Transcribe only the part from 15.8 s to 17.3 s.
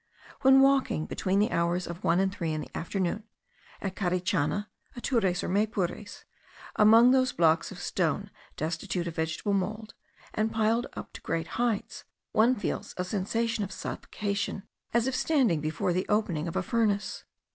the opening of a furnace.